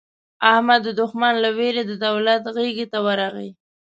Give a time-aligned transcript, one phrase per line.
[0.51, 3.49] احمد د دوښمن له وېرې د دولت غېږې ته ورغی.